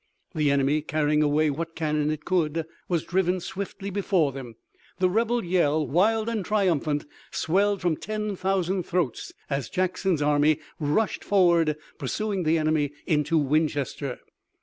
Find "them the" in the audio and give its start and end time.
4.31-5.11